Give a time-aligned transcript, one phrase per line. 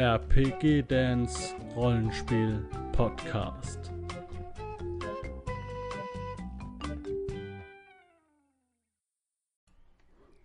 [0.00, 3.92] RPG Dance Rollenspiel Podcast.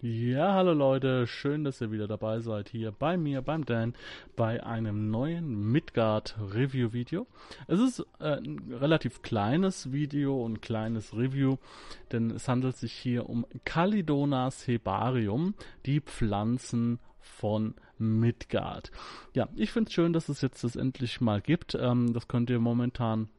[0.01, 3.93] Ja, hallo Leute, schön, dass ihr wieder dabei seid hier bei mir, beim Dan,
[4.35, 7.25] bei einem neuen Midgard Review Video.
[7.67, 11.59] Es ist äh, ein relativ kleines Video und kleines Review,
[12.11, 15.53] denn es handelt sich hier um Calidonas hebarium,
[15.85, 18.91] die Pflanzen von Midgard.
[19.33, 21.75] Ja, ich finde es schön, dass es jetzt das endlich mal gibt.
[21.75, 23.29] Ähm, das könnt ihr momentan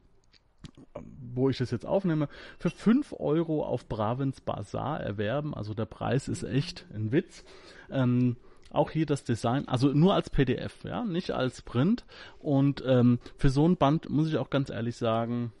[1.33, 2.29] wo ich das jetzt aufnehme,
[2.59, 5.53] für 5 Euro auf Bravens Bazaar erwerben.
[5.53, 7.43] Also der Preis ist echt ein Witz.
[7.89, 8.37] Ähm,
[8.69, 12.05] auch hier das Design, also nur als PDF, ja, nicht als Print.
[12.39, 15.53] Und ähm, für so ein Band muss ich auch ganz ehrlich sagen,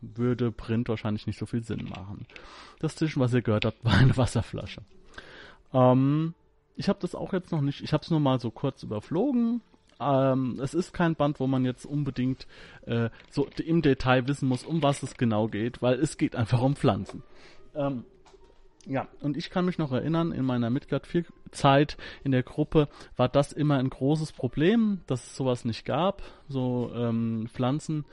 [0.00, 2.26] würde Print wahrscheinlich nicht so viel Sinn machen.
[2.80, 4.82] Das Zwischen, was ihr gehört habt, war eine Wasserflasche.
[5.72, 6.34] Ähm,
[6.78, 9.60] ich habe das auch jetzt noch nicht, ich habe es nur mal so kurz überflogen,
[10.00, 12.46] ähm, es ist kein Band, wo man jetzt unbedingt
[12.86, 16.62] äh, so im Detail wissen muss, um was es genau geht, weil es geht einfach
[16.62, 17.24] um Pflanzen.
[17.74, 18.04] Ähm,
[18.86, 22.88] ja, und ich kann mich noch erinnern, in meiner Midgard 4 Zeit in der Gruppe
[23.16, 28.04] war das immer ein großes Problem, dass es sowas nicht gab, so ähm, Pflanzen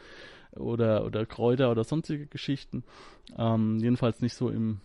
[0.52, 2.83] oder, oder Kräuter oder sonstige Geschichten.
[3.38, 4.81] Ähm, jedenfalls nicht so im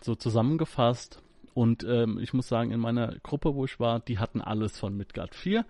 [0.00, 1.22] so zusammengefasst.
[1.58, 4.96] Und ähm, ich muss sagen, in meiner Gruppe, wo ich war, die hatten alles von
[4.96, 5.66] Midgard 4.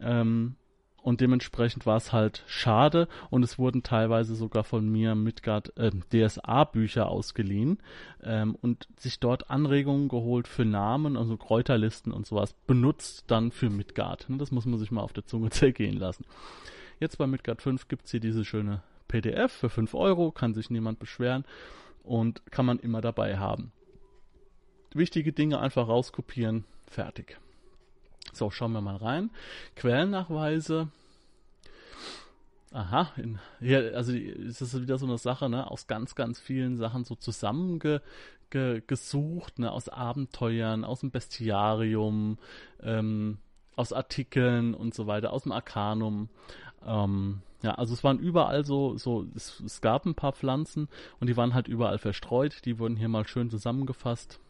[0.00, 0.56] Ähm,
[1.02, 5.90] und dementsprechend war es halt schade und es wurden teilweise sogar von mir Midgard äh,
[5.90, 7.76] DSA-Bücher ausgeliehen
[8.24, 13.68] ähm, und sich dort Anregungen geholt für Namen, also Kräuterlisten und sowas, benutzt dann für
[13.68, 14.26] Midgard.
[14.30, 16.24] Das muss man sich mal auf der Zunge zergehen lassen.
[17.00, 20.70] Jetzt bei Midgard 5 gibt es hier diese schöne PDF für 5 Euro, kann sich
[20.70, 21.44] niemand beschweren
[22.02, 23.72] und kann man immer dabei haben.
[24.94, 27.38] Wichtige Dinge einfach rauskopieren, fertig.
[28.32, 29.30] So, schauen wir mal rein.
[29.76, 30.88] Quellennachweise.
[32.72, 36.76] Aha, in, hier, also ist das wieder so eine Sache, ne, aus ganz, ganz vielen
[36.76, 42.38] Sachen so zusammengesucht, ne, aus Abenteuern, aus dem Bestiarium,
[42.82, 43.38] ähm,
[43.76, 46.28] aus Artikeln und so weiter, aus dem Arcanum.
[46.84, 50.88] Ähm, ja, also es waren überall so, so es, es gab ein paar Pflanzen
[51.20, 52.64] und die waren halt überall verstreut.
[52.64, 54.40] Die wurden hier mal schön zusammengefasst.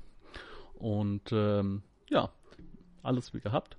[0.79, 2.31] Und ähm, ja,
[3.03, 3.77] alles wie gehabt.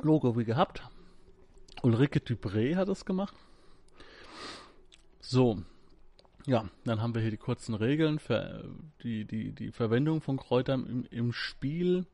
[0.00, 0.82] Logo wie gehabt.
[1.82, 3.34] Ulrike Dupré hat es gemacht.
[5.20, 5.62] So.
[6.46, 8.64] Ja, dann haben wir hier die kurzen Regeln für
[9.02, 12.06] die, die, die Verwendung von Kräutern im, im Spiel,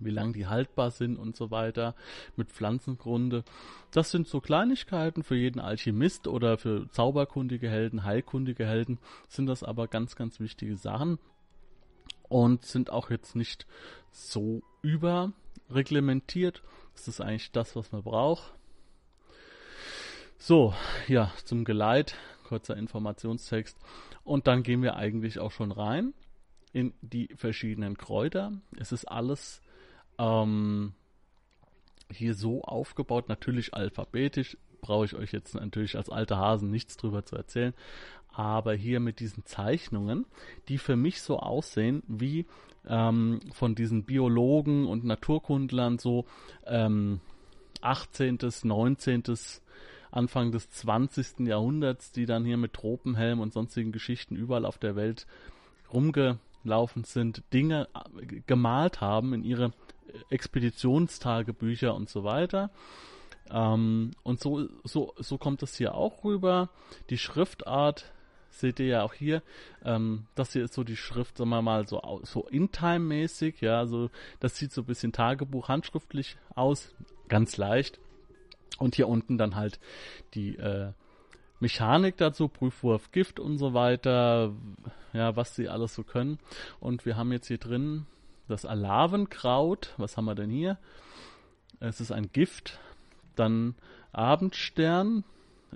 [0.00, 1.94] wie lange die haltbar sind und so weiter,
[2.34, 3.44] mit Pflanzengrunde.
[3.90, 8.98] Das sind so Kleinigkeiten für jeden Alchemist oder für zauberkundige Helden, heilkundige Helden,
[9.28, 11.18] sind das aber ganz, ganz wichtige Sachen
[12.32, 13.66] und sind auch jetzt nicht
[14.10, 16.62] so überreglementiert.
[16.94, 18.54] Das ist eigentlich das, was man braucht.
[20.38, 20.74] So,
[21.08, 22.16] ja, zum Geleit,
[22.48, 23.76] kurzer Informationstext.
[24.24, 26.14] Und dann gehen wir eigentlich auch schon rein
[26.72, 28.52] in die verschiedenen Kräuter.
[28.78, 29.60] Es ist alles
[30.18, 30.94] ähm,
[32.10, 34.56] hier so aufgebaut, natürlich alphabetisch.
[34.82, 37.72] Brauche ich euch jetzt natürlich als alte Hasen nichts drüber zu erzählen
[38.32, 40.26] aber hier mit diesen Zeichnungen,
[40.68, 42.46] die für mich so aussehen wie
[42.88, 46.24] ähm, von diesen Biologen und Naturkundlern so
[46.66, 47.20] ähm,
[47.82, 49.22] 18., 19.,
[50.10, 51.40] Anfang des 20.
[51.40, 55.26] Jahrhunderts, die dann hier mit Tropenhelm und sonstigen Geschichten überall auf der Welt
[55.92, 59.72] rumgelaufen sind, Dinge äh, gemalt haben in ihre
[60.28, 62.70] Expeditionstagebücher und so weiter.
[63.50, 66.68] Ähm, und so, so, so kommt es hier auch rüber.
[67.10, 68.12] Die Schriftart
[68.50, 69.42] seht ihr ja auch hier,
[69.84, 74.10] ähm, das hier ist so die Schrift, sagen wir mal, so, so in-time-mäßig, ja, so,
[74.40, 76.94] das sieht so ein bisschen Tagebuch handschriftlich aus,
[77.28, 77.98] ganz leicht.
[78.78, 79.78] Und hier unten dann halt
[80.34, 80.92] die äh,
[81.60, 84.52] Mechanik dazu, Prüfwurf, Gift und so weiter,
[85.12, 86.38] ja, was sie alles so können.
[86.80, 88.06] Und wir haben jetzt hier drin
[88.48, 90.78] das Alavenkraut, was haben wir denn hier?
[91.80, 92.80] Es ist ein Gift,
[93.36, 93.74] dann
[94.12, 95.24] Abendstern,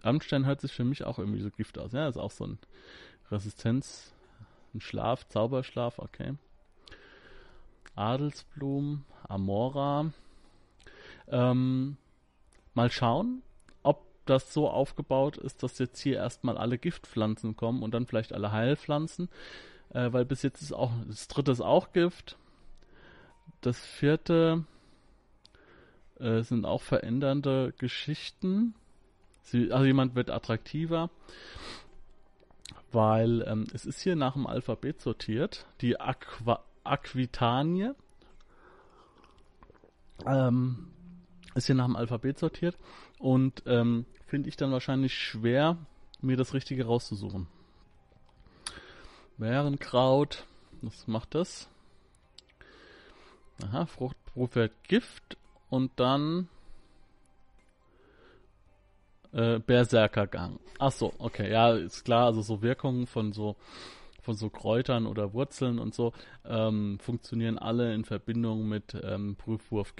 [0.02, 1.92] Amstein hört sich für mich auch irgendwie so Gift aus.
[1.92, 2.58] Ja, ist auch so ein
[3.30, 4.12] Resistenz,
[4.74, 6.34] ein Schlaf, Zauberschlaf, okay.
[7.94, 10.12] Adelsblumen, Amora.
[11.28, 11.96] Ähm,
[12.74, 13.42] mal schauen,
[13.82, 18.32] ob das so aufgebaut ist, dass jetzt hier erstmal alle Giftpflanzen kommen und dann vielleicht
[18.32, 19.28] alle Heilpflanzen.
[19.90, 22.36] Äh, weil bis jetzt ist auch, das dritte ist auch Gift.
[23.62, 24.64] Das vierte
[26.20, 28.74] äh, sind auch verändernde Geschichten.
[29.42, 31.10] Sie, also jemand wird attraktiver,
[32.92, 35.66] weil ähm, es ist hier nach dem Alphabet sortiert.
[35.80, 37.90] Die Aqua Aquitanie.
[40.24, 40.88] Ähm,
[41.54, 42.76] Ist hier nach dem Alphabet sortiert
[43.18, 45.78] und ähm, finde ich dann wahrscheinlich schwer,
[46.20, 47.48] mir das Richtige rauszusuchen.
[49.36, 50.46] Bärenkraut,
[50.82, 51.68] was macht das?
[53.62, 55.36] Aha, Fruchtprofit Gift
[55.68, 56.48] und dann
[59.32, 60.58] äh, Berserkergang.
[60.78, 63.56] Ach so, okay, ja, ist klar, also so Wirkungen von so
[64.22, 66.12] von so Kräutern oder Wurzeln und so
[66.44, 69.94] ähm, funktionieren alle in Verbindung mit ähm, Prüfwurf.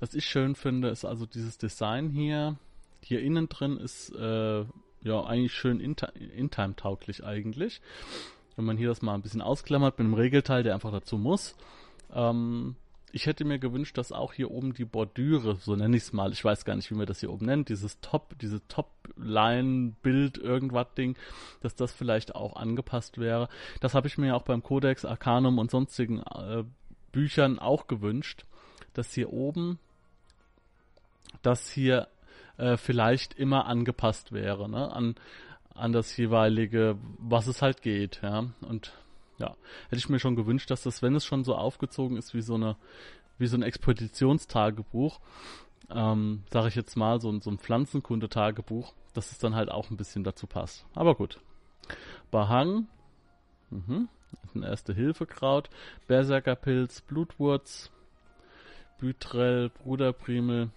[0.00, 2.56] Was ich schön finde, ist also dieses Design hier.
[3.02, 4.64] Hier innen drin ist äh,
[5.02, 7.82] ja eigentlich schön in-time-tauglich eigentlich.
[8.56, 11.56] Wenn man hier das mal ein bisschen ausklammert mit einem Regelteil, der einfach dazu muss.
[12.10, 12.76] Ähm,
[13.12, 16.32] ich hätte mir gewünscht, dass auch hier oben die Bordüre, so nenne ich es mal,
[16.32, 20.92] ich weiß gar nicht, wie man das hier oben nennt, dieses Top, diese Top-Line-Bild, irgendwas
[20.96, 21.16] Ding,
[21.60, 23.48] dass das vielleicht auch angepasst wäre.
[23.80, 26.64] Das habe ich mir auch beim Codex Arcanum und sonstigen äh,
[27.12, 28.44] Büchern auch gewünscht,
[28.94, 29.78] dass hier oben
[31.42, 32.08] das hier
[32.56, 35.14] äh, vielleicht immer angepasst wäre, ne, an,
[35.74, 38.92] an das jeweilige, was es halt geht, ja, und
[39.38, 42.42] ja, hätte ich mir schon gewünscht, dass das, wenn es schon so aufgezogen ist wie
[42.42, 42.76] so eine,
[43.38, 45.20] wie so ein Expeditionstagebuch,
[45.90, 49.96] ähm, sage ich jetzt mal, so, so ein Pflanzenkundetagebuch, dass es dann halt auch ein
[49.96, 50.84] bisschen dazu passt.
[50.94, 51.40] Aber gut.
[52.30, 52.88] Bahang,
[53.70, 54.08] mhm,
[54.54, 55.70] ein Erste-Hilfe-Kraut,
[56.06, 57.90] Berserkerpilz, Blutwurz,
[58.98, 60.70] Bütrell, Bruderprimel.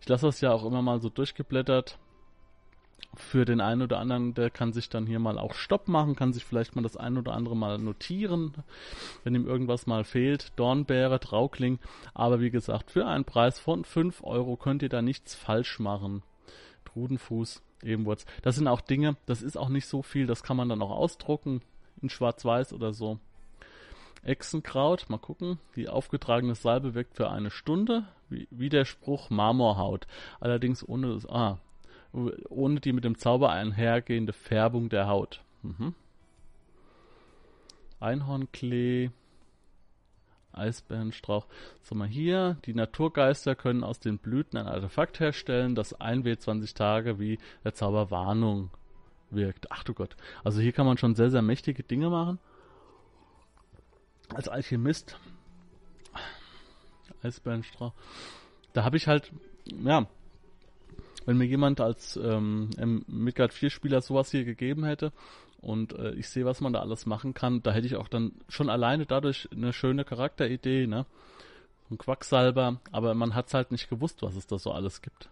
[0.00, 1.98] Ich lasse das ja auch immer mal so durchgeblättert
[3.14, 6.32] für den einen oder anderen, der kann sich dann hier mal auch Stopp machen, kann
[6.32, 8.54] sich vielleicht mal das ein oder andere mal notieren,
[9.24, 10.52] wenn ihm irgendwas mal fehlt.
[10.56, 11.78] Dornbeere, Traukling,
[12.14, 16.22] aber wie gesagt, für einen Preis von 5 Euro könnt ihr da nichts falsch machen.
[16.84, 18.24] Trudenfuß, Ebenwurz.
[18.42, 20.90] Das sind auch Dinge, das ist auch nicht so viel, das kann man dann auch
[20.90, 21.62] ausdrucken
[22.00, 23.18] in schwarz-weiß oder so.
[24.22, 25.58] Echsenkraut, mal gucken.
[25.76, 28.04] Die aufgetragene Salbe wirkt für eine Stunde.
[28.28, 30.06] Wie, der Spruch Marmorhaut.
[30.40, 31.26] Allerdings ohne das.
[31.26, 31.58] Ah,
[32.12, 35.42] ohne die mit dem Zauber einhergehende Färbung der Haut.
[35.62, 35.94] Mhm.
[38.00, 39.10] Einhornklee,
[40.52, 41.46] Eisbärenstrauch.
[41.82, 47.18] So mal hier, die Naturgeister können aus den Blüten ein Artefakt herstellen, das 1W20 Tage
[47.18, 48.70] wie der Zauber Warnung
[49.30, 49.70] wirkt.
[49.70, 50.16] Ach du Gott.
[50.44, 52.38] Also hier kann man schon sehr, sehr mächtige Dinge machen.
[54.34, 55.18] Als Alchemist.
[57.22, 57.92] Eisbärenstrauch.
[58.72, 59.32] Da habe ich halt,
[59.64, 60.06] ja,
[61.28, 62.70] wenn mir jemand als ähm,
[63.06, 65.12] Midgard 4 Spieler sowas hier gegeben hätte
[65.60, 68.32] und äh, ich sehe, was man da alles machen kann, da hätte ich auch dann
[68.48, 71.04] schon alleine dadurch eine schöne Charakteridee, ne?
[71.90, 75.28] Ein Quacksalber, aber man hat es halt nicht gewusst, was es da so alles gibt.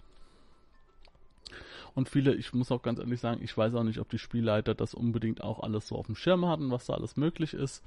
[1.94, 4.74] Und viele, ich muss auch ganz ehrlich sagen, ich weiß auch nicht, ob die Spielleiter
[4.74, 7.82] das unbedingt auch alles so auf dem Schirm hatten, was da alles möglich ist.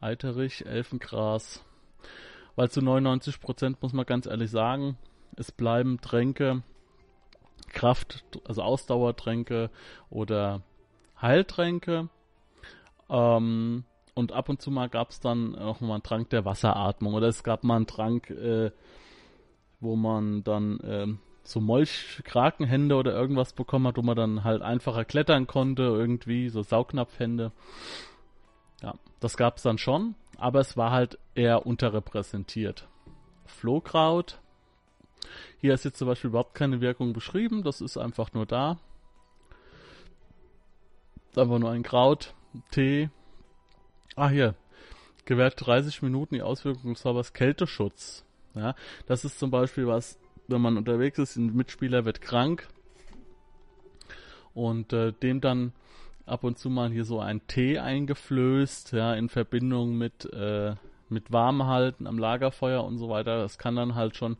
[0.00, 1.62] Eiterich, Elfengras.
[2.56, 4.96] Weil zu 99% muss man ganz ehrlich sagen,
[5.36, 6.62] es bleiben Tränke,
[7.74, 9.70] Kraft, also Ausdauertränke
[10.10, 10.62] oder
[11.20, 12.08] Heiltränke.
[13.10, 13.84] Ähm,
[14.14, 17.28] und ab und zu mal gab es dann auch mal einen Trank der Wasseratmung oder
[17.28, 18.70] es gab mal einen Trank, äh,
[19.80, 21.06] wo man dann äh,
[21.42, 26.62] so Molch-Krakenhände oder irgendwas bekommen hat, wo man dann halt einfacher klettern konnte, irgendwie, so
[26.62, 27.52] Saugnapfhände.
[28.82, 32.88] Ja, das gab es dann schon, aber es war halt eher unterrepräsentiert.
[33.46, 34.40] Flohkraut
[35.64, 38.78] hier ist jetzt zum Beispiel überhaupt keine Wirkung beschrieben, das ist einfach nur da.
[41.34, 42.34] Einfach nur ein Kraut,
[42.70, 43.08] Tee.
[44.14, 44.56] Ah, hier.
[45.24, 48.26] Gewährt 30 Minuten die Auswirkung des Zaubers Kälteschutz.
[48.54, 48.74] Ja,
[49.06, 50.18] das ist zum Beispiel was,
[50.48, 52.68] wenn man unterwegs ist, ein Mitspieler wird krank
[54.52, 55.72] und äh, dem dann
[56.26, 60.74] ab und zu mal hier so ein Tee eingeflößt, ja, in Verbindung mit äh,
[61.10, 63.38] mit warm halten am Lagerfeuer und so weiter.
[63.38, 64.36] Das kann dann halt schon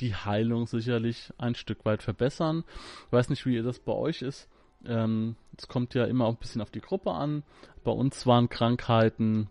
[0.00, 2.64] die Heilung sicherlich ein Stück weit verbessern.
[3.06, 4.48] Ich weiß nicht, wie das bei euch ist.
[4.86, 7.42] Ähm, es kommt ja immer auch ein bisschen auf die Gruppe an.
[7.84, 9.48] Bei uns waren Krankheiten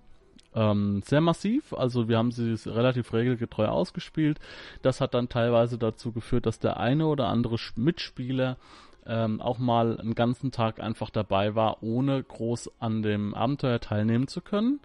[0.55, 4.39] ähm, sehr massiv, also wir haben sie relativ regelgetreu ausgespielt.
[4.81, 8.57] Das hat dann teilweise dazu geführt, dass der eine oder andere Mitspieler
[9.05, 14.27] ähm, auch mal einen ganzen Tag einfach dabei war, ohne groß an dem Abenteuer teilnehmen
[14.27, 14.79] zu können.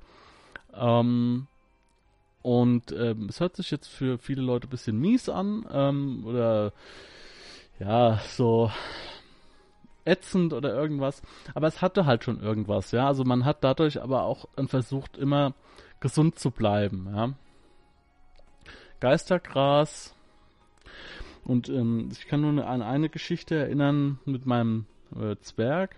[0.74, 1.46] Ähm,
[2.42, 6.72] und ähm, es hört sich jetzt für viele Leute ein bisschen mies an ähm, oder
[7.78, 8.70] ja, so
[10.04, 11.22] ätzend oder irgendwas.
[11.54, 13.06] Aber es hatte halt schon irgendwas, ja.
[13.06, 15.54] Also man hat dadurch aber auch versucht, immer
[16.00, 17.34] gesund zu bleiben, ja.
[19.00, 20.14] Geistergras.
[21.44, 24.86] Und ähm, ich kann nur an eine Geschichte erinnern mit meinem
[25.18, 25.96] äh, Zwerg.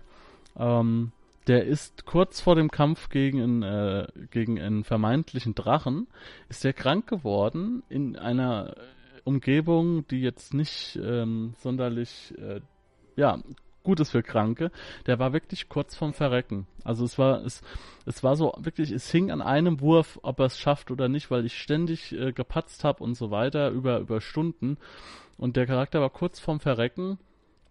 [0.57, 1.11] Ähm,
[1.47, 6.07] der ist kurz vor dem Kampf gegen einen, äh, gegen einen vermeintlichen Drachen,
[6.49, 8.75] ist der krank geworden in einer
[9.23, 12.61] Umgebung, die jetzt nicht ähm, sonderlich äh,
[13.15, 13.39] ja,
[13.83, 14.71] gut ist für Kranke.
[15.07, 16.67] Der war wirklich kurz vorm Verrecken.
[16.83, 17.61] Also es war, es,
[18.05, 21.31] es war so wirklich, es hing an einem Wurf, ob er es schafft oder nicht,
[21.31, 24.77] weil ich ständig äh, gepatzt habe und so weiter über, über Stunden.
[25.37, 27.17] Und der Charakter war kurz vorm Verrecken,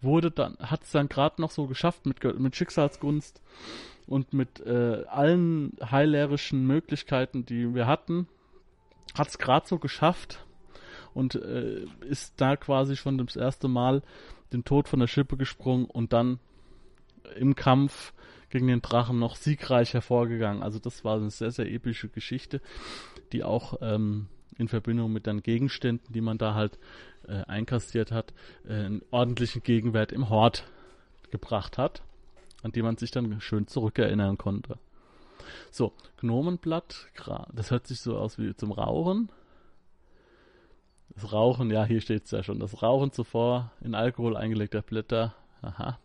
[0.02, 3.40] wurde dann, hat es dann gerade noch so geschafft mit, mit Schicksalsgunst
[4.06, 8.26] und mit äh, allen heilerischen Möglichkeiten, die wir hatten,
[9.14, 10.44] hat es gerade so geschafft
[11.14, 14.02] und äh, ist da quasi schon das erste Mal
[14.52, 16.38] den Tod von der Schippe gesprungen und dann
[17.36, 18.12] im Kampf
[18.48, 20.62] gegen den Drachen noch siegreich hervorgegangen.
[20.62, 22.60] Also das war eine sehr, sehr epische Geschichte,
[23.32, 24.26] die auch ähm,
[24.58, 26.78] in Verbindung mit den Gegenständen, die man da halt
[27.26, 28.32] äh, einkassiert hat,
[28.68, 30.64] äh, einen ordentlichen Gegenwert im Hort
[31.30, 32.02] gebracht hat,
[32.62, 34.78] an die man sich dann schön zurückerinnern konnte.
[35.70, 37.08] So, Gnomenblatt,
[37.52, 39.30] das hört sich so aus wie zum Rauchen.
[41.14, 42.60] Das Rauchen, ja, hier steht es ja schon.
[42.60, 45.34] Das Rauchen zuvor in Alkohol eingelegter Blätter.
[45.62, 45.98] Aha.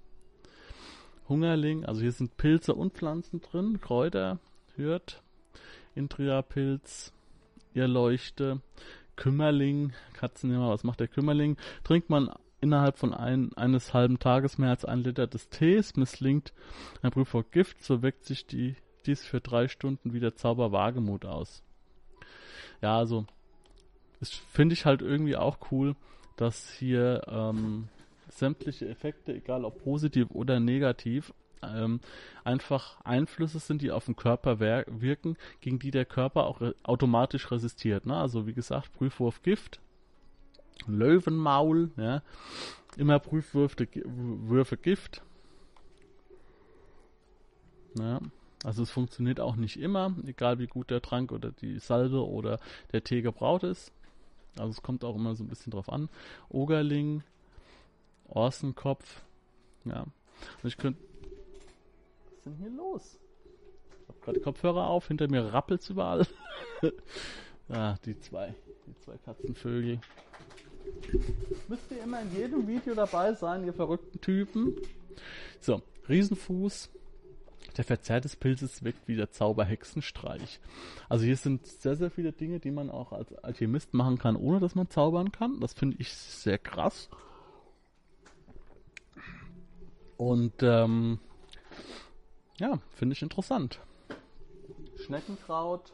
[1.29, 3.79] Hungerling, also hier sind Pilze und Pflanzen drin.
[3.81, 4.39] Kräuter,
[4.75, 5.23] Hürt,
[5.95, 7.13] Intriapilz,
[7.75, 8.61] Irrleuchte,
[9.15, 11.57] Kümmerling, Katzenjammer, was macht der Kümmerling?
[11.83, 16.53] Trinkt man innerhalb von ein, eines halben Tages mehr als ein Liter des Tees, misslingt
[17.01, 21.25] ein Prüf vor Gift, so weckt sich die, dies für drei Stunden wieder Zauber Wagemut
[21.25, 21.63] aus.
[22.81, 23.25] Ja, also
[24.19, 25.95] das finde ich halt irgendwie auch cool,
[26.37, 27.87] dass hier ähm,
[28.29, 31.33] sämtliche Effekte, egal ob positiv oder negativ,
[31.63, 31.99] ähm,
[32.43, 37.51] einfach Einflüsse sind, die auf den Körper wirken, gegen die der Körper auch re automatisch
[37.51, 38.05] resistiert.
[38.05, 38.15] Ne?
[38.15, 39.79] Also wie gesagt, Prüfwurf Gift,
[40.87, 42.21] Löwenmaul, ja,
[42.97, 45.21] immer Prüfwürfe Würfe Gift.
[47.97, 48.19] Ja,
[48.63, 52.59] also es funktioniert auch nicht immer, egal wie gut der Trank oder die Salbe oder
[52.91, 53.93] der Tee gebraut ist.
[54.57, 56.09] Also es kommt auch immer so ein bisschen drauf an.
[56.49, 57.23] Ogerling,
[58.27, 59.21] Orsenkopf.
[59.85, 60.01] Ja.
[60.01, 60.99] Und ich könnte.
[62.45, 63.17] Was ist denn hier los?
[64.03, 66.27] Ich habe gerade Kopfhörer auf, hinter mir rappelt's überall.
[67.69, 68.53] ah, die zwei.
[68.85, 69.99] Die zwei Katzenvögel.
[71.67, 74.75] Müsst ihr immer in jedem Video dabei sein, ihr verrückten Typen.
[75.59, 76.91] So, Riesenfuß,
[77.77, 80.59] der Verzehr des Pilzes wirkt wie der Zauberhexenstreich.
[81.09, 84.59] Also hier sind sehr, sehr viele Dinge, die man auch als Alchemist machen kann, ohne
[84.59, 85.59] dass man zaubern kann.
[85.61, 87.09] Das finde ich sehr krass.
[90.17, 91.19] Und ähm,
[92.59, 93.79] ja, finde ich interessant.
[94.97, 95.93] Schneckenkraut,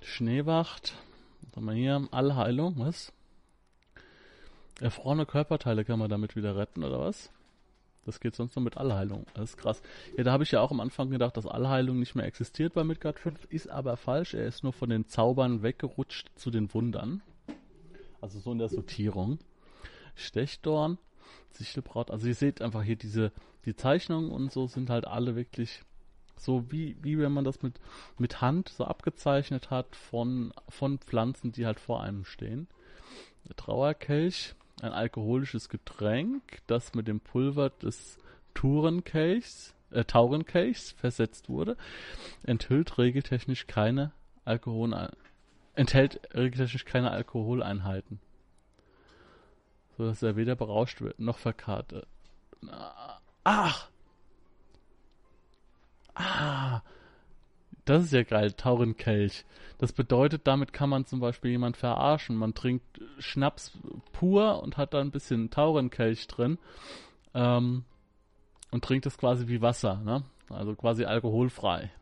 [0.00, 0.94] Schneewacht,
[1.42, 2.08] was haben wir hier?
[2.10, 3.12] Allheilung, was?
[4.80, 7.30] Erfrorene Körperteile kann man damit wieder retten, oder was?
[8.06, 9.26] Das geht sonst nur mit Allheilung.
[9.34, 9.82] Das ist krass.
[10.16, 12.84] Ja, da habe ich ja auch am Anfang gedacht, dass Allheilung nicht mehr existiert bei
[12.84, 13.46] Midgard 5.
[13.46, 14.34] Ist aber falsch.
[14.34, 17.22] Er ist nur von den Zaubern weggerutscht zu den Wundern.
[18.20, 19.40] Also so in der Sortierung.
[20.14, 20.98] Stechdorn,
[21.50, 22.12] Sichelbraut.
[22.12, 23.32] Also ihr seht einfach hier diese,
[23.66, 25.82] die Zeichnungen und so sind halt alle wirklich
[26.38, 27.80] so wie, wie wenn man das mit,
[28.18, 32.68] mit Hand so abgezeichnet hat von, von Pflanzen, die halt vor einem stehen.
[33.48, 38.18] Der Trauerkelch, ein alkoholisches Getränk, das mit dem Pulver des
[38.54, 41.76] Tourenkelchs, äh, Taurenkelchs versetzt wurde,
[42.42, 44.12] enthüllt regeltechnisch keine
[44.44, 45.10] Alkohol,
[45.74, 48.20] enthält regeltechnisch keine Alkoholeinheiten.
[49.96, 52.06] So dass er weder berauscht wird, noch verkarte.
[53.48, 53.88] Ach!
[56.16, 56.82] Ah!
[57.84, 59.44] Das ist ja geil, Taurenkelch.
[59.78, 62.34] Das bedeutet, damit kann man zum Beispiel jemand verarschen.
[62.34, 63.78] Man trinkt Schnaps
[64.10, 66.58] pur und hat da ein bisschen Taurenkelch drin
[67.34, 67.84] ähm,
[68.72, 70.24] und trinkt das quasi wie Wasser, ne?
[70.50, 71.92] Also quasi alkoholfrei.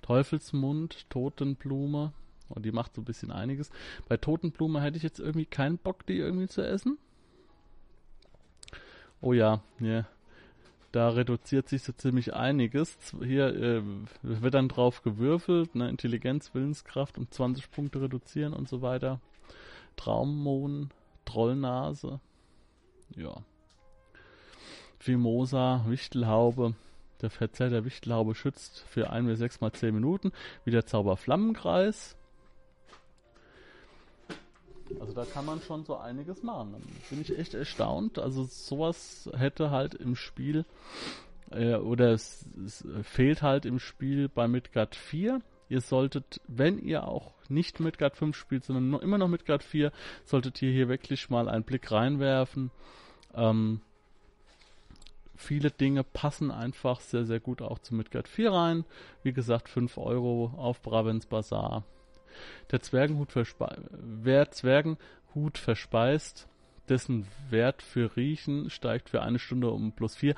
[0.00, 2.14] Teufelsmund, Totenblume.
[2.48, 3.70] Und die macht so ein bisschen einiges.
[4.08, 6.96] Bei Totenblume hätte ich jetzt irgendwie keinen Bock, die irgendwie zu essen.
[9.20, 9.86] Oh ja, ja.
[9.86, 10.04] Yeah
[10.92, 12.96] da reduziert sich so ziemlich einiges.
[13.22, 13.82] Hier äh,
[14.22, 19.20] wird dann drauf gewürfelt, ne, Intelligenz, Willenskraft um 20 Punkte reduzieren und so weiter.
[19.96, 20.90] Traummohn,
[21.24, 22.20] Trollnase,
[23.16, 23.36] ja.
[24.98, 26.74] Fimosa, Wichtelhaube.
[27.20, 30.32] Der Verzehr der Wichtelhaube schützt für 1 bis 6 mal 10 Minuten.
[30.64, 32.16] Wie der Zauber Flammenkreis.
[35.00, 36.72] Also da kann man schon so einiges machen.
[36.72, 36.78] Da
[37.10, 38.18] bin ich echt erstaunt.
[38.18, 40.64] Also sowas hätte halt im Spiel
[41.50, 45.40] äh, oder es, es, fehlt halt im Spiel bei Midgard 4.
[45.68, 49.92] Ihr solltet, wenn ihr auch nicht Midgard 5 spielt, sondern noch, immer noch Midgard 4,
[50.24, 52.70] solltet ihr hier wirklich mal einen Blick reinwerfen.
[53.34, 53.80] Ähm,
[55.36, 58.84] viele Dinge passen einfach sehr, sehr gut auch zu Midgard 4 rein.
[59.22, 61.84] Wie gesagt, 5 Euro auf Bravens Bazaar.
[62.70, 63.32] Der Zwergenhut
[63.90, 66.48] wer Zwergenhut verspeist,
[66.88, 70.34] dessen Wert für Riechen steigt für eine Stunde um plus 4.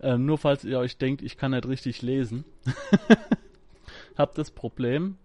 [0.00, 2.44] Ähm, nur falls ihr euch denkt, ich kann nicht richtig lesen.
[4.16, 5.16] Habt das Problem,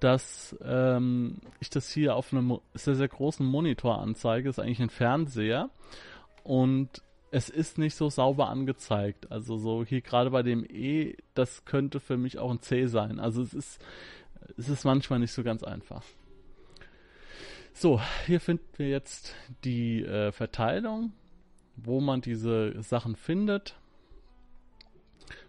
[0.00, 4.48] dass ähm, ich das hier auf einem sehr, sehr großen Monitor anzeige.
[4.48, 5.70] Ist eigentlich ein Fernseher.
[6.44, 9.30] Und es ist nicht so sauber angezeigt.
[9.30, 13.20] Also so hier gerade bei dem E, das könnte für mich auch ein C sein.
[13.20, 13.84] Also es ist,
[14.56, 16.02] es ist manchmal nicht so ganz einfach.
[17.72, 21.12] So, hier finden wir jetzt die äh, Verteilung,
[21.76, 23.76] wo man diese Sachen findet.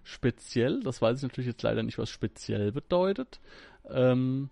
[0.03, 3.39] Speziell, das weiß ich natürlich jetzt leider nicht, was speziell bedeutet.
[3.89, 4.49] Ähm,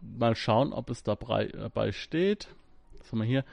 [0.00, 2.48] mal schauen, ob es dabei, dabei steht.
[2.98, 3.44] Was haben wir hier?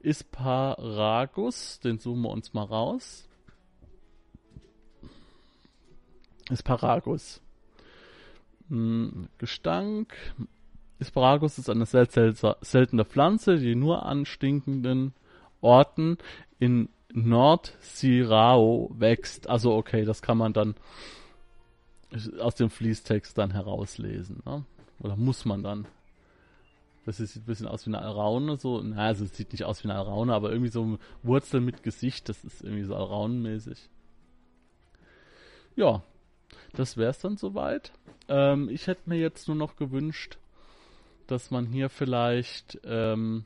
[0.00, 3.28] Isparagus, den suchen wir uns mal raus.
[6.48, 7.40] Isparagus.
[8.70, 10.14] Hm, Gestank.
[10.98, 15.12] Isparagus ist eine sehr seltene Pflanze, die nur an stinkenden
[15.60, 16.18] Orten
[16.58, 19.48] in Nord-Sirao wächst.
[19.48, 20.74] Also okay, das kann man dann
[22.38, 24.42] aus dem Fließtext dann herauslesen.
[24.44, 24.64] Ne?
[25.00, 25.86] Oder muss man dann?
[27.06, 28.80] Das sieht ein bisschen aus wie eine Alraune, so.
[28.82, 32.28] Na, also es sieht nicht aus wie eine Alraune, aber irgendwie so Wurzel mit Gesicht,
[32.28, 33.88] das ist irgendwie so Alraunenmäßig.
[35.76, 36.02] Ja,
[36.72, 37.92] das wäre es dann soweit.
[38.28, 40.38] Ähm, ich hätte mir jetzt nur noch gewünscht,
[41.26, 43.44] dass man hier vielleicht ähm,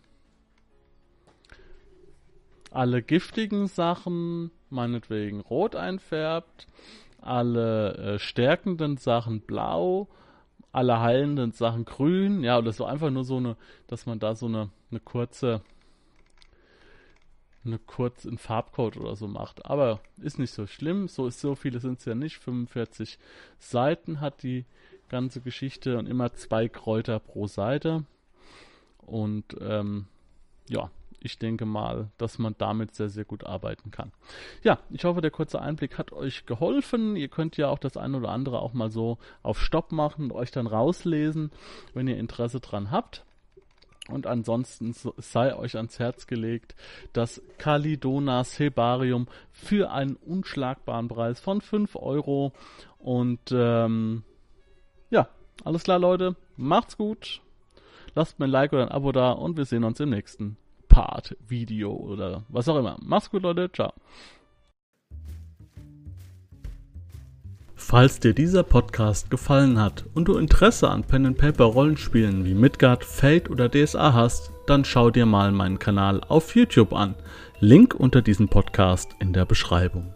[2.70, 6.66] alle giftigen Sachen meinetwegen rot einfärbt,
[7.20, 10.08] alle äh, stärkenden Sachen blau,
[10.72, 13.56] alle heilenden Sachen grün, ja, oder so einfach nur so eine,
[13.86, 15.62] dass man da so eine, eine kurze,
[17.64, 19.64] eine kurz in Farbcode oder so macht.
[19.66, 22.38] Aber ist nicht so schlimm, so ist so viele sind es ja nicht.
[22.38, 23.18] 45
[23.58, 24.64] Seiten hat die
[25.08, 28.04] ganze Geschichte und immer zwei Kräuter pro Seite.
[28.98, 30.06] Und ähm,
[30.68, 30.90] ja,
[31.24, 34.12] ich denke mal, dass man damit sehr, sehr gut arbeiten kann.
[34.62, 37.16] Ja, ich hoffe, der kurze Einblick hat euch geholfen.
[37.16, 40.32] Ihr könnt ja auch das eine oder andere auch mal so auf Stopp machen und
[40.32, 41.50] euch dann rauslesen,
[41.94, 43.24] wenn ihr Interesse dran habt.
[44.08, 46.74] Und ansonsten sei euch ans Herz gelegt,
[47.14, 52.52] das Kalidonas Hebarium für einen unschlagbaren Preis von 5 Euro.
[52.98, 54.22] Und ähm,
[55.10, 55.28] ja,
[55.64, 56.36] alles klar, Leute.
[56.56, 57.40] Macht's gut.
[58.14, 60.56] Lasst mir ein Like oder ein Abo da und wir sehen uns im nächsten
[60.88, 62.96] Part, Video oder was auch immer.
[63.02, 63.72] Mach's gut, Leute.
[63.72, 63.92] Ciao.
[67.94, 73.04] Falls dir dieser Podcast gefallen hat und du Interesse an Pen Paper Rollenspielen wie Midgard,
[73.04, 77.14] Fate oder DSA hast, dann schau dir mal meinen Kanal auf YouTube an.
[77.60, 80.12] Link unter diesem Podcast in der Beschreibung.